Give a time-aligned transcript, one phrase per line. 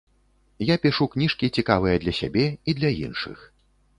[0.69, 3.45] Я пішу кніжкі цікавыя для сябе і для іншых.